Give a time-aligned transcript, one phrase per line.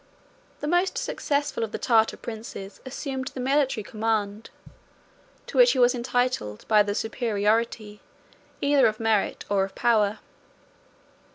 [0.61, 4.49] The most successful of the Tartar princes assumed the military command,
[5.45, 8.01] to which he was entitled by the superiority,
[8.61, 10.17] either of merit or of power.